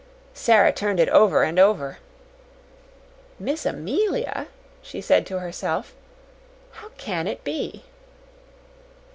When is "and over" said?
1.43-1.99